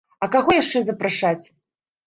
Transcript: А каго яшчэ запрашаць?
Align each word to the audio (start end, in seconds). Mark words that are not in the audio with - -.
А 0.25 0.29
каго 0.35 0.55
яшчэ 0.61 0.81
запрашаць? 0.89 1.45